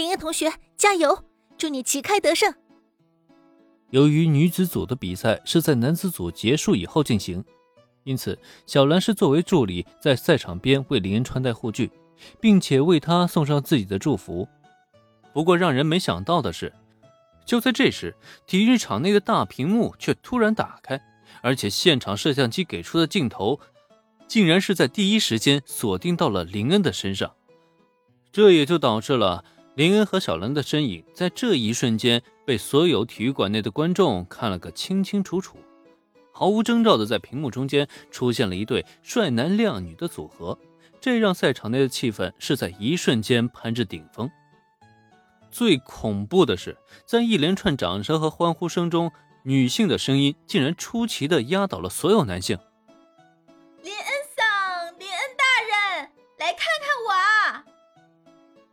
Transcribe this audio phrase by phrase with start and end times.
[0.00, 1.26] 林恩同学加油，
[1.58, 2.54] 祝你旗开得胜。
[3.90, 7.44] 由于女子组的比赛是在男子组结束以后进行，
[8.04, 11.90] 因此小兰是作为助理在赛场边为林恩穿戴护具，
[12.40, 14.48] 并且为他送上自己的祝福。
[15.34, 16.72] 不过让人没想到的是，
[17.44, 20.98] 就在这时，体育场内的大屏幕却突然打开，
[21.42, 23.60] 而且现场摄像机给出的镜头，
[24.26, 27.34] 竟然是在第一时间锁定到了林恩的身上。
[28.32, 29.44] 这也就导致了。
[29.80, 35.56] 林恩和小兰的身影在这一瞬间被所有体育馆内的观众看了个清清楚楚，
[36.32, 40.58] 毫无征兆的在屏幕中间出现了一对帅男靓女的组合，
[41.00, 44.30] 这让赛场内的气氛是在一瞬间攀至顶峰。
[45.50, 46.76] 最恐怖的是，
[47.06, 49.10] 在一连串掌声和欢呼声中，
[49.44, 52.58] 女性的声音竟然出奇的压倒了所有男性。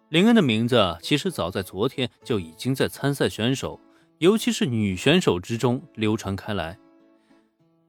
[0.10, 3.78] 林恩的名字其实早在昨天就已经在参赛选手，
[4.20, 6.78] 尤其是女选手之中流传开来。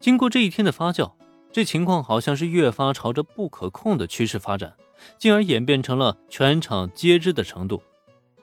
[0.01, 1.13] 经过这一天的发酵，
[1.53, 4.75] 这情况好像是越发朝着不可控的趋势发展，
[5.17, 7.81] 进而演变成了全场皆知的程度。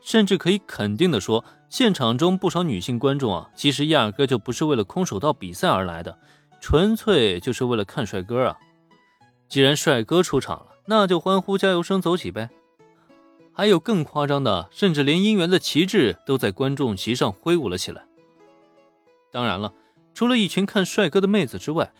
[0.02, 6.18] 甚至可以肯定的说，现场中不少女性观众啊，其实压根就不是为了空手道比赛而来的，
[6.62, 8.58] 纯粹就是为了看帅哥啊！
[9.50, 12.50] 既然帅哥出场了，那就欢呼加油声走起呗！
[13.56, 18.06] 还有更夸张的，甚至连姻缘的旗帜都在观众席上挥舞了起来。
[19.32, 19.74] 当然了，
[20.14, 21.94] 除了一群看帅哥的妹子之外，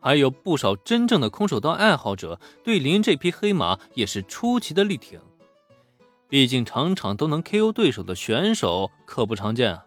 [0.00, 5.18] 还有不少真正的空手道爱好者对林这匹黑马也是出奇的力挺。
[6.28, 9.86] 毕竟场场都能 KO 对手的选手可不常见啊！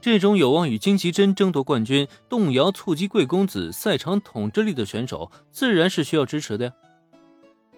[0.00, 6.72] 这种有望与金吉珍争夺冠军、动摇促击贵公子赛场统治力的选手，自然是需要支持的呀。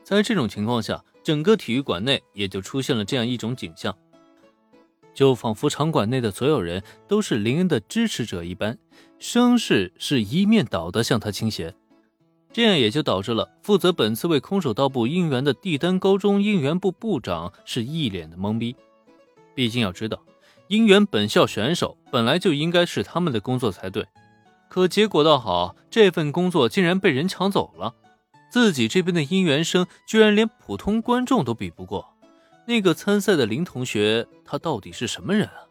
[0.04, 3.96] 在这种情况下，整个体育馆内也就出现了这样一种景象，
[5.14, 8.78] 就仿佛场馆内的所有人都是林恩的支持者一般，
[9.18, 11.74] 声势是一面倒的向他倾斜。
[12.52, 18.76] 这样也就导致了负责本次为空手道部应援的帝丹高中应援部部长是一脸的懵逼。
[19.54, 20.22] 毕竟要知道，
[20.68, 24.06] 应援本校选手本来就应该是他们的工作才对，
[24.68, 27.94] 可结果倒好，这份工作竟然被人抢走了。
[28.52, 32.14] 自己这边的姻缘声居然连普通观众都比不过，
[32.66, 35.64] 那个参赛的林同学，他到底是什么人啊？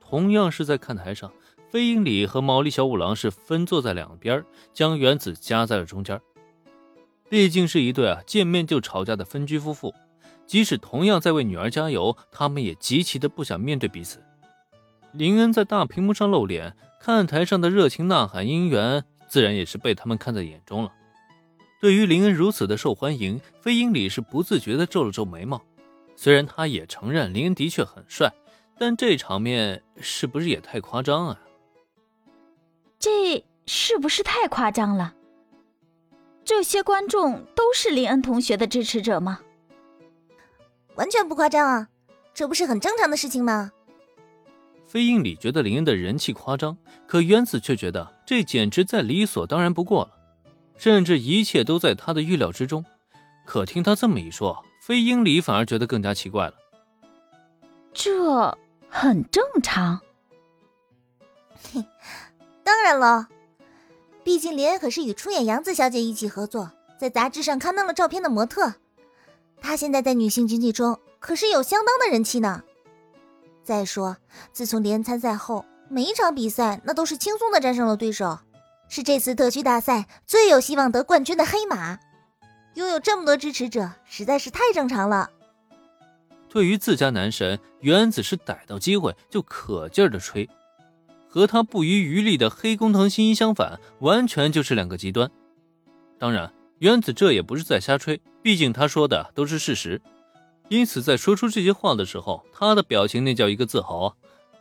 [0.00, 1.30] 同样是在看台上，
[1.70, 6.18] 飞鹰里和毛利小五郎是分坐在两边，将原子夹在了中间。
[7.28, 9.92] 毕竟是一对啊见面就吵架的分居夫妇，
[10.46, 14.24] 即使同样在为女儿加油，他们也极其的不想面对彼此。
[15.12, 20.90] 林恩在大屏幕上露脸，看台上的热情呐喊姻缘，自然也是被他们看在眼中了。
[21.80, 25.62] 对于林恩如此的受欢迎，飞鹰里是不自觉地皱了皱眉毛。
[26.14, 28.30] 虽然他也承认林恩的确很帅，
[28.78, 31.40] 但这场面是不是也太夸张啊？
[32.98, 35.14] 这是不是太夸张了？
[36.44, 39.40] 这些观众都是林恩同学的支持者吗？
[40.96, 41.88] 完全不夸张啊，
[42.34, 43.70] 这不是很正常的事情吗？
[44.84, 46.76] 飞鹰里觉得林恩的人气夸张，
[47.06, 50.19] 可原子却觉得这简直再理所当然不过了。
[50.80, 52.82] 甚至一切都在他的预料之中，
[53.44, 56.54] 可听他这么一说，飞鹰里反而觉得更加奇怪了。
[57.92, 58.58] 这
[58.88, 60.00] 很正常。
[61.70, 61.84] 嘿，
[62.64, 63.28] 当然了，
[64.24, 68.72] 毕竟林恩可是与出演杨子小姐一起合作，在杂志上刊登了照片的模特，
[69.60, 72.62] 她现在在女性经济中可是有相当的人气呢。
[73.62, 74.16] 再说，
[74.50, 78.38] 自从林恩参赛后，每一场比赛那都是轻松的战胜了对手。
[78.90, 81.96] 是这次特区大赛最有希望得冠军的黑马，
[82.74, 85.30] 拥有这么多支持者实在是太正常了。
[86.48, 90.50] 对于自家男神，原子是逮到机会就可劲儿的吹，
[91.28, 95.30] 和他不遗余力的黑工藤新一相反，完全就是两个极端。
[96.18, 100.02] 当然，原子这也不是在瞎吹，毕竟他说的都是事实。
[100.68, 104.16] 因此，在说出这些话的时候，他的表情那叫一个自豪，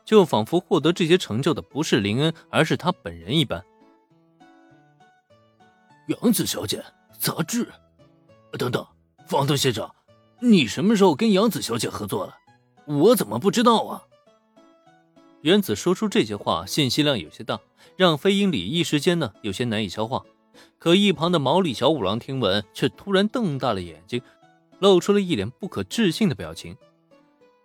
[0.05, 3.65] 就仿佛获得这些成就的不是林恩，而是他本人一般。
[6.09, 6.83] 杨子小姐，
[7.19, 7.71] 杂志，
[8.57, 8.83] 等等，
[9.27, 9.87] 方东先生，
[10.39, 12.35] 你什么时候跟杨子小姐合作了？
[12.87, 14.01] 我怎么不知道啊？
[15.41, 17.59] 原子说出这些话，信息量有些大，
[17.95, 20.23] 让飞鹰里一时间呢有些难以消化。
[20.79, 24.19] 可一旁的毛利小五郎听闻，却突然瞪大了眼睛，
[24.79, 26.75] 露出了一脸不可置信的表情。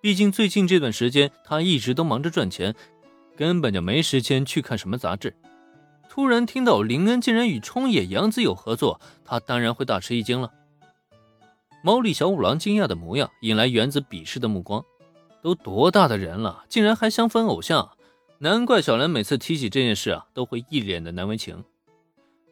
[0.03, 2.75] 毕竟最近这段时间，他一直都忙着赚钱，
[3.39, 5.35] 根本就没时间去看什么杂志。
[6.15, 10.49] 突然听到林恩竟然与冲野洋子有合作，他当然会大吃一惊了。
[11.83, 14.85] 毛利小五郎惊讶的模样引来原子鄙视的目光。
[15.43, 17.91] 都多大的人了，竟然还想粉偶像？
[18.39, 21.65] 难怪小兰每次提起这件事啊，都会一脸的难为情。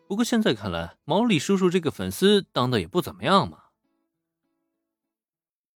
[0.09, 3.59] 不过现在看来，毛利叔叔这个粉丝当的也不怎么样嘛。